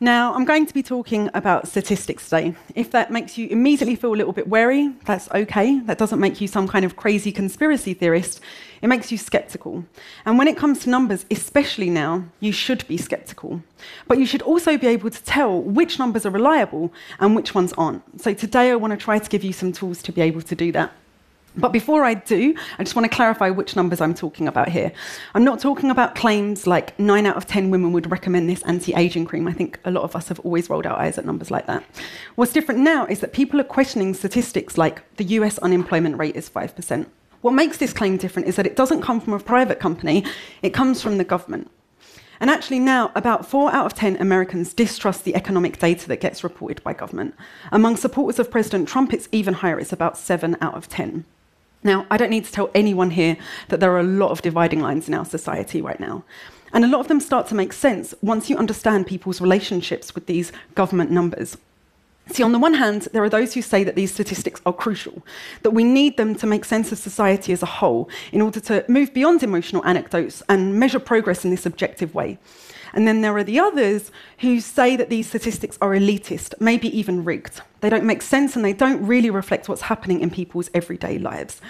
[0.00, 2.54] Now, I'm going to be talking about statistics today.
[2.76, 5.80] If that makes you immediately feel a little bit wary, that's okay.
[5.80, 8.40] That doesn't make you some kind of crazy conspiracy theorist.
[8.80, 9.84] It makes you skeptical.
[10.24, 13.60] And when it comes to numbers, especially now, you should be skeptical.
[14.06, 17.72] But you should also be able to tell which numbers are reliable and which ones
[17.72, 18.20] aren't.
[18.20, 20.54] So today, I want to try to give you some tools to be able to
[20.54, 20.92] do that.
[21.56, 24.92] But before I do, I just want to clarify which numbers I'm talking about here.
[25.34, 28.94] I'm not talking about claims like 9 out of 10 women would recommend this anti
[28.94, 29.48] aging cream.
[29.48, 31.82] I think a lot of us have always rolled our eyes at numbers like that.
[32.36, 36.48] What's different now is that people are questioning statistics like the US unemployment rate is
[36.48, 37.06] 5%.
[37.40, 40.24] What makes this claim different is that it doesn't come from a private company,
[40.62, 41.70] it comes from the government.
[42.40, 46.44] And actually, now about four out of 10 Americans distrust the economic data that gets
[46.44, 47.34] reported by government.
[47.72, 51.24] Among supporters of President Trump, it's even higher, it's about seven out of 10.
[51.84, 53.36] Now, I don't need to tell anyone here
[53.68, 56.24] that there are a lot of dividing lines in our society right now.
[56.72, 60.26] And a lot of them start to make sense once you understand people's relationships with
[60.26, 61.56] these government numbers.
[62.30, 65.24] See, on the one hand, there are those who say that these statistics are crucial,
[65.62, 68.84] that we need them to make sense of society as a whole in order to
[68.86, 72.38] move beyond emotional anecdotes and measure progress in this objective way.
[72.92, 77.24] And then there are the others who say that these statistics are elitist, maybe even
[77.24, 77.60] rigged.
[77.80, 81.60] They don't make sense and they don't really reflect what's happening in people's everyday lives.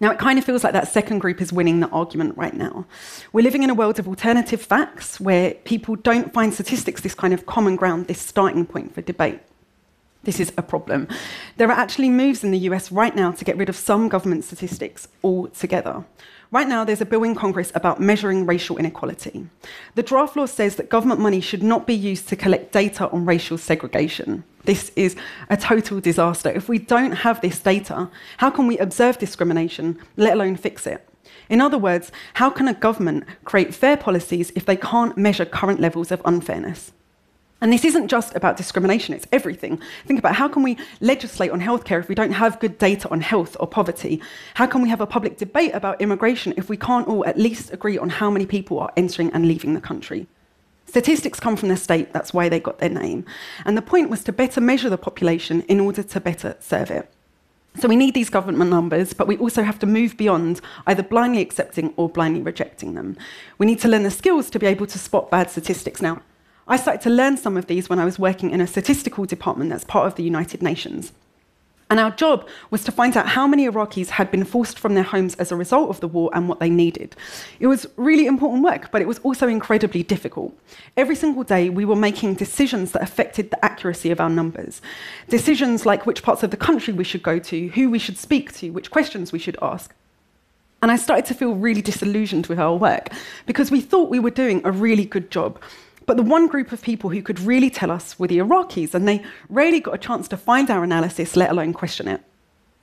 [0.00, 2.86] Now, it kind of feels like that second group is winning the argument right now.
[3.32, 7.32] We're living in a world of alternative facts where people don't find statistics this kind
[7.32, 9.38] of common ground, this starting point for debate.
[10.24, 11.06] This is a problem.
[11.56, 14.42] There are actually moves in the US right now to get rid of some government
[14.42, 16.04] statistics altogether.
[16.52, 19.46] Right now, there's a bill in Congress about measuring racial inequality.
[19.94, 23.24] The draft law says that government money should not be used to collect data on
[23.24, 24.44] racial segregation.
[24.66, 25.16] This is
[25.48, 26.50] a total disaster.
[26.50, 31.08] If we don't have this data, how can we observe discrimination, let alone fix it?
[31.48, 35.80] In other words, how can a government create fair policies if they can't measure current
[35.80, 36.92] levels of unfairness?
[37.62, 39.80] And this isn't just about discrimination, it's everything.
[40.04, 43.20] Think about how can we legislate on healthcare if we don't have good data on
[43.20, 44.20] health or poverty?
[44.54, 47.72] How can we have a public debate about immigration if we can't all at least
[47.72, 50.26] agree on how many people are entering and leaving the country?
[50.86, 53.24] Statistics come from the state, that's why they got their name.
[53.64, 57.08] And the point was to better measure the population in order to better serve it.
[57.78, 61.40] So we need these government numbers, but we also have to move beyond either blindly
[61.40, 63.16] accepting or blindly rejecting them.
[63.58, 66.02] We need to learn the skills to be able to spot bad statistics.
[66.02, 66.22] Now,
[66.68, 69.70] I started to learn some of these when I was working in a statistical department
[69.70, 71.12] that's part of the United Nations.
[71.92, 75.02] And our job was to find out how many Iraqis had been forced from their
[75.04, 77.14] homes as a result of the war and what they needed.
[77.60, 80.58] It was really important work, but it was also incredibly difficult.
[80.96, 84.80] Every single day, we were making decisions that affected the accuracy of our numbers.
[85.28, 88.54] Decisions like which parts of the country we should go to, who we should speak
[88.54, 89.94] to, which questions we should ask.
[90.80, 93.10] And I started to feel really disillusioned with our work
[93.44, 95.60] because we thought we were doing a really good job.
[96.06, 99.06] But the one group of people who could really tell us were the Iraqis, and
[99.06, 102.22] they rarely got a chance to find our analysis, let alone question it.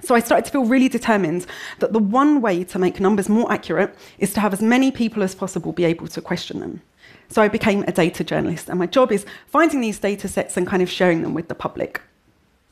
[0.00, 1.46] So I started to feel really determined
[1.78, 5.22] that the one way to make numbers more accurate is to have as many people
[5.22, 6.82] as possible be able to question them.
[7.28, 10.66] So I became a data journalist, and my job is finding these data sets and
[10.66, 12.02] kind of sharing them with the public.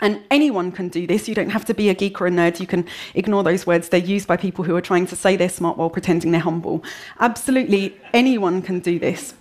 [0.00, 1.28] And anyone can do this.
[1.28, 2.58] You don't have to be a geek or a nerd.
[2.58, 3.88] You can ignore those words.
[3.88, 6.82] They're used by people who are trying to say they're smart while pretending they're humble.
[7.20, 9.32] Absolutely anyone can do this.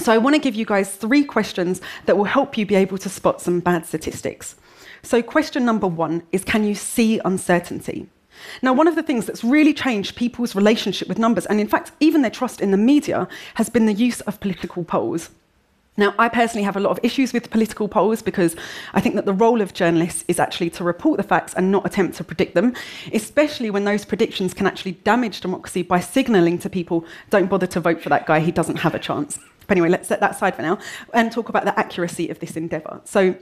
[0.00, 2.98] So I want to give you guys three questions that will help you be able
[2.98, 4.54] to spot some bad statistics.
[5.02, 8.08] So, question number one is Can you see uncertainty?
[8.62, 11.90] Now, one of the things that's really changed people's relationship with numbers, and in fact,
[11.98, 15.30] even their trust in the media, has been the use of political polls.
[15.96, 18.54] Now, I personally have a lot of issues with political polls because
[18.94, 21.84] I think that the role of journalists is actually to report the facts and not
[21.84, 22.74] attempt to predict them,
[23.12, 27.80] especially when those predictions can actually damage democracy by signalling to people, don't bother to
[27.80, 29.40] vote for that guy, he doesn't have a chance.
[29.68, 30.78] But anyway, let's set that aside for now
[31.14, 33.00] and talk about the accuracy of this endeavour.
[33.04, 33.36] So,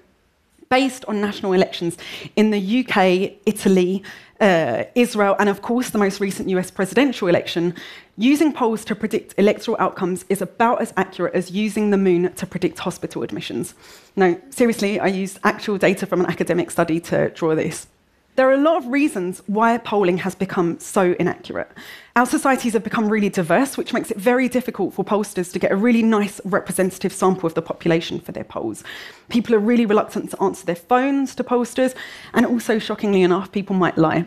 [0.69, 1.97] based on national elections
[2.35, 4.03] in the UK, Italy,
[4.41, 7.75] uh, Israel, and of course the most recent US presidential election,
[8.17, 12.47] using polls to predict electoral outcomes is about as accurate as using the moon to
[12.47, 13.75] predict hospital admissions.
[14.17, 17.87] No, seriously, I used actual data from an academic study to draw this.
[18.37, 21.71] There are a lot of reasons why polling has become so inaccurate.
[22.17, 25.73] Our societies have become really diverse, which makes it very difficult for pollsters to get
[25.73, 28.85] a really nice representative sample of the population for their polls.
[29.31, 31.95] People are really reluctant to answer their phones to pollsters,
[32.35, 34.27] and also, shockingly enough, people might lie.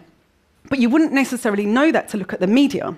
[0.70, 2.98] But you wouldn't necessarily know that to look at the media.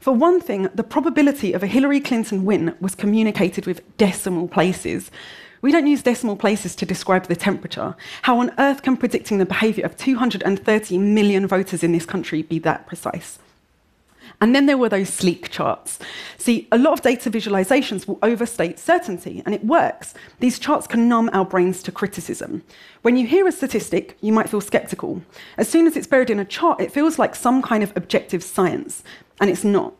[0.00, 5.10] For one thing, the probability of a Hillary Clinton win was communicated with decimal places.
[5.66, 7.96] We don't use decimal places to describe the temperature.
[8.22, 12.60] How on earth can predicting the behaviour of 230 million voters in this country be
[12.60, 13.40] that precise?
[14.40, 15.98] And then there were those sleek charts.
[16.38, 20.14] See, a lot of data visualizations will overstate certainty, and it works.
[20.38, 22.62] These charts can numb our brains to criticism.
[23.02, 25.20] When you hear a statistic, you might feel skeptical.
[25.58, 28.44] As soon as it's buried in a chart, it feels like some kind of objective
[28.44, 29.02] science,
[29.40, 29.94] and it's not.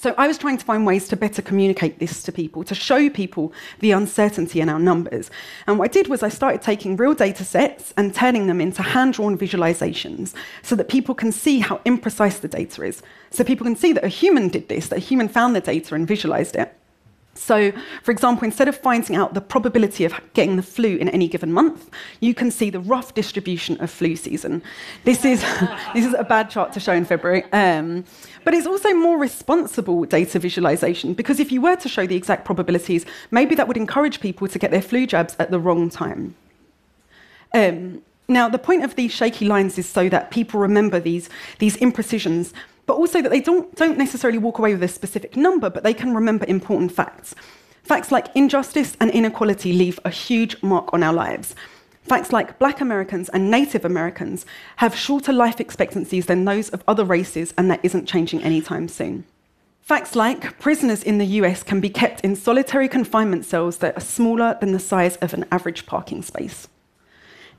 [0.00, 3.10] So I was trying to find ways to better communicate this to people, to show
[3.10, 5.30] people the uncertainty in our numbers.
[5.66, 8.80] And what I did was I started taking real data sets and turning them into
[8.82, 10.32] hand drawn visualizations
[10.62, 13.02] so that people can see how imprecise the data is.
[13.28, 15.94] So people can see that a human did this, that a human found the data
[15.94, 16.74] and visualized it.
[17.40, 17.72] So,
[18.02, 21.52] for example, instead of finding out the probability of getting the flu in any given
[21.52, 21.90] month,
[22.20, 24.62] you can see the rough distribution of flu season.
[25.04, 25.40] This is,
[25.94, 27.44] this is a bad chart to show in February.
[27.52, 28.04] Um,
[28.44, 32.44] but it's also more responsible data visualization because if you were to show the exact
[32.44, 36.34] probabilities, maybe that would encourage people to get their flu jabs at the wrong time.
[37.54, 41.28] Um, now, the point of these shaky lines is so that people remember these,
[41.58, 42.52] these imprecisions
[42.90, 45.94] but also that they don't, don't necessarily walk away with a specific number, but they
[45.94, 47.36] can remember important facts.
[47.84, 51.54] Facts like injustice and inequality leave a huge mark on our lives.
[52.02, 54.44] Facts like black Americans and Native Americans
[54.78, 59.22] have shorter life expectancies than those of other races, and that isn't changing anytime soon.
[59.82, 64.00] Facts like prisoners in the US can be kept in solitary confinement cells that are
[64.00, 66.66] smaller than the size of an average parking space.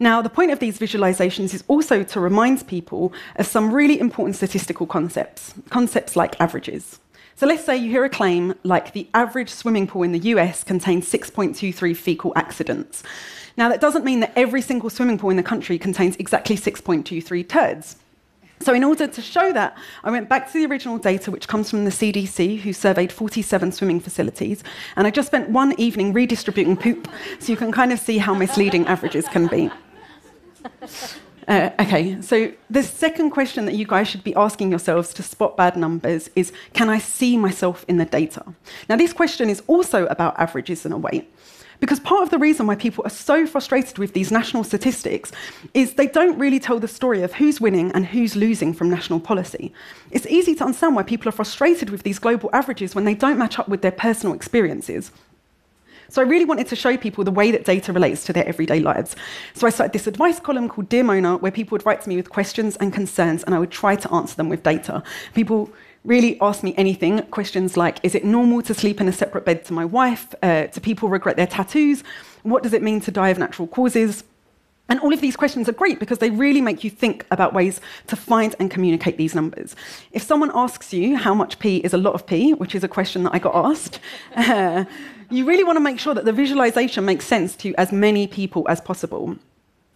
[0.01, 4.35] Now, the point of these visualizations is also to remind people of some really important
[4.35, 6.99] statistical concepts, concepts like averages.
[7.35, 10.63] So let's say you hear a claim like the average swimming pool in the US
[10.63, 13.03] contains 6.23 fecal accidents.
[13.57, 17.47] Now, that doesn't mean that every single swimming pool in the country contains exactly 6.23
[17.47, 17.97] turds.
[18.59, 21.69] So, in order to show that, I went back to the original data, which comes
[21.69, 24.63] from the CDC, who surveyed 47 swimming facilities,
[24.95, 27.07] and I just spent one evening redistributing poop
[27.39, 29.69] so you can kind of see how misleading averages can be.
[31.47, 35.57] Uh, okay, so the second question that you guys should be asking yourselves to spot
[35.57, 38.43] bad numbers is Can I see myself in the data?
[38.87, 41.27] Now, this question is also about averages in a way.
[41.81, 45.31] Because part of the reason why people are so frustrated with these national statistics
[45.73, 49.19] is they don't really tell the story of who's winning and who's losing from national
[49.19, 49.73] policy.
[50.11, 53.39] It's easy to understand why people are frustrated with these global averages when they don't
[53.39, 55.11] match up with their personal experiences.
[56.11, 58.81] So I really wanted to show people the way that data relates to their everyday
[58.81, 59.15] lives.
[59.53, 62.17] So I started this advice column called Dear Mona, where people would write to me
[62.17, 65.03] with questions and concerns, and I would try to answer them with data.
[65.33, 65.71] People
[66.03, 67.21] really ask me anything.
[67.27, 70.35] Questions like Is it normal to sleep in a separate bed to my wife?
[70.43, 72.03] Uh, do people regret their tattoos?
[72.43, 74.25] What does it mean to die of natural causes?
[74.91, 77.79] And all of these questions are great because they really make you think about ways
[78.07, 79.73] to find and communicate these numbers.
[80.11, 82.89] If someone asks you how much pee is a lot of pee, which is a
[82.89, 84.01] question that I got asked,
[84.35, 84.83] uh,
[85.29, 88.65] you really want to make sure that the visualization makes sense to as many people
[88.67, 89.37] as possible.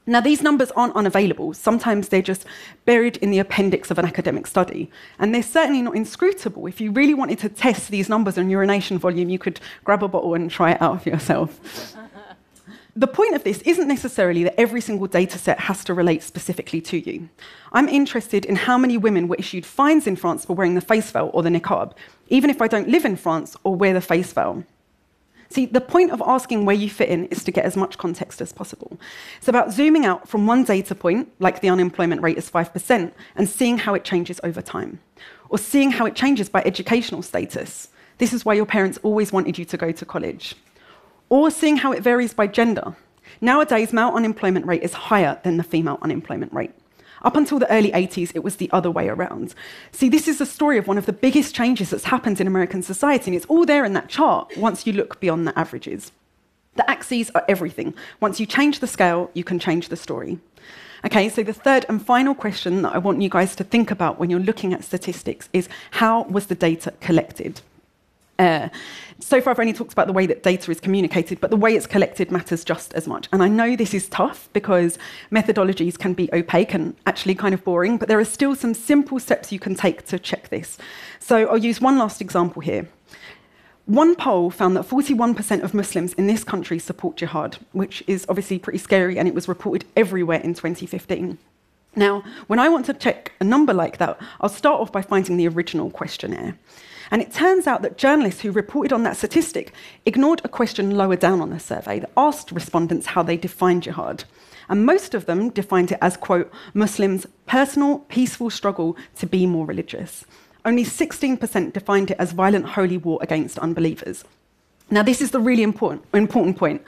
[0.08, 1.54] Now, these numbers aren't unavailable.
[1.54, 2.46] Sometimes they're just
[2.86, 4.90] buried in the appendix of an academic study.
[5.20, 6.68] And they're certainly not inscrutable.
[6.68, 10.08] If you really wanted to test these numbers on urination volume, you could grab a
[10.08, 11.98] bottle and try it out for yourself.
[12.98, 16.80] The point of this isn't necessarily that every single data set has to relate specifically
[16.80, 17.28] to you.
[17.74, 21.12] I'm interested in how many women were issued fines in France for wearing the face
[21.12, 21.92] veil or the niqab,
[22.30, 24.64] even if I don't live in France or wear the face veil.
[25.50, 28.42] See, the point of asking where you fit in is to get as much context
[28.42, 28.98] as possible.
[29.38, 33.50] It's about zooming out from one data point, like the unemployment rate is 5%, and
[33.50, 35.00] seeing how it changes over time,
[35.50, 37.90] or seeing how it changes by educational status.
[38.18, 40.56] This is why your parents always wanted you to go to college.
[41.30, 42.96] Or seeing how it varies by gender.
[43.42, 46.72] Nowadays, male unemployment rate is higher than the female unemployment rate.
[47.24, 49.56] Up until the early 80s, it was the other way around.
[49.92, 52.84] See, this is the story of one of the biggest changes that's happened in American
[52.84, 56.12] society, and it's all there in that chart once you look beyond the averages.
[56.76, 57.96] The axes are everything.
[58.20, 60.38] Once you change the scale, you can change the story.
[61.04, 64.20] Okay, so the third and final question that I want you guys to think about
[64.20, 67.62] when you're looking at statistics is how was the data collected?
[68.38, 68.70] Uh,
[69.20, 71.74] so far, I've only talked about the way that data is communicated, but the way
[71.74, 73.30] it's collected matters just as much.
[73.32, 74.98] And I know this is tough because
[75.32, 79.20] methodologies can be opaque and actually kind of boring, but there are still some simple
[79.20, 80.78] steps you can take to check this.
[81.20, 82.90] So I'll use one last example here.
[83.86, 88.60] One poll found that 41% of Muslims in this country support jihad, which is obviously
[88.60, 91.38] pretty scary, and it was reported everywhere in 2015.
[91.96, 95.38] Now, when I want to check a number like that, I'll start off by finding
[95.38, 96.58] the original questionnaire.
[97.12, 99.74] And it turns out that journalists who reported on that statistic
[100.06, 104.24] ignored a question lower down on the survey that asked respondents how they defined jihad.
[104.68, 109.66] And most of them defined it as, quote, Muslims' personal, peaceful struggle to be more
[109.66, 110.26] religious.
[110.64, 114.24] Only 16% defined it as violent holy war against unbelievers.
[114.90, 116.82] Now, this is the really important, important point.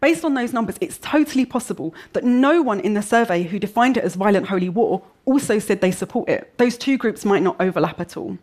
[0.00, 3.96] Based on those numbers, it's totally possible that no one in the survey who defined
[3.96, 6.56] it as violent holy war also said they support it.
[6.56, 8.38] Those two groups might not overlap at all.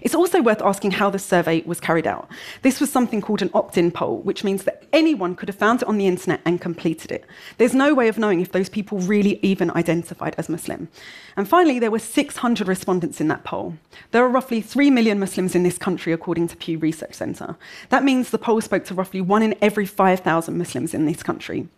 [0.00, 2.28] It's also worth asking how the survey was carried out.
[2.62, 5.82] This was something called an opt in poll, which means that anyone could have found
[5.82, 7.24] it on the internet and completed it.
[7.58, 10.88] There's no way of knowing if those people really even identified as Muslim.
[11.36, 13.74] And finally, there were 600 respondents in that poll.
[14.10, 17.56] There are roughly 3 million Muslims in this country, according to Pew Research Centre.
[17.88, 21.68] That means the poll spoke to roughly one in every 5,000 Muslims in this country.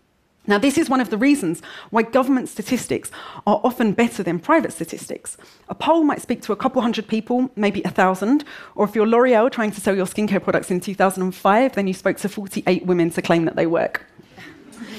[0.47, 3.11] Now, this is one of the reasons why government statistics
[3.47, 5.39] are often better than private statistics.
[5.69, 9.07] A poll might speak to a couple hundred people, maybe a thousand, or if you're
[9.07, 13.09] L'Oreal trying to sell your skincare products in 2005, then you spoke to 48 women
[13.11, 14.05] to claim that they work.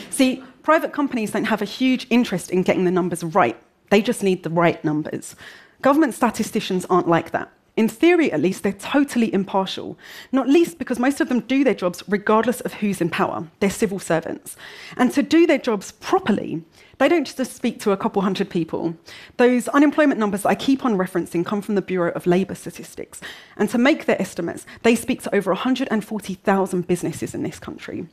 [0.09, 3.57] See, private companies don't have a huge interest in getting the numbers right,
[3.91, 5.35] they just need the right numbers.
[5.81, 7.51] Government statisticians aren't like that.
[7.75, 9.97] In theory, at least, they're totally impartial,
[10.31, 13.47] not least because most of them do their jobs regardless of who's in power.
[13.59, 14.55] They're civil servants.
[14.95, 16.63] And to do their jobs properly,
[16.99, 18.95] they don't just speak to a couple hundred people.
[19.35, 23.19] Those unemployment numbers that I keep on referencing come from the Bureau of Labour Statistics.
[23.57, 28.07] And to make their estimates, they speak to over 140,000 businesses in this country.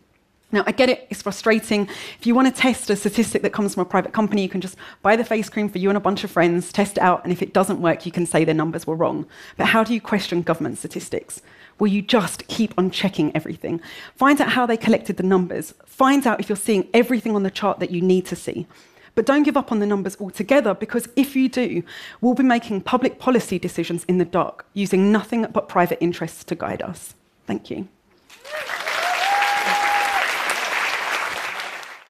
[0.53, 1.89] Now, I get it, it's frustrating.
[2.19, 4.61] If you want to test a statistic that comes from a private company, you can
[4.61, 7.25] just buy the face cream for you and a bunch of friends, test it out,
[7.25, 9.27] and if it doesn't work, you can say their numbers were wrong.
[9.57, 11.41] But how do you question government statistics?
[11.79, 13.81] Well, you just keep on checking everything.
[14.15, 15.73] Find out how they collected the numbers.
[15.87, 18.67] Find out if you're seeing everything on the chart that you need to see.
[19.15, 21.83] But don't give up on the numbers altogether, because if you do,
[22.21, 26.55] we'll be making public policy decisions in the dark, using nothing but private interests to
[26.55, 27.15] guide us.
[27.47, 27.89] Thank you.